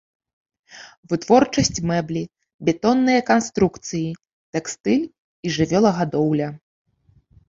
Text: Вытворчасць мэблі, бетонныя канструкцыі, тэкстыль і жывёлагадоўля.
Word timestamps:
Вытворчасць 1.09 1.79
мэблі, 1.91 2.23
бетонныя 2.69 3.21
канструкцыі, 3.27 4.09
тэкстыль 4.57 5.05
і 5.05 5.47
жывёлагадоўля. 5.59 6.49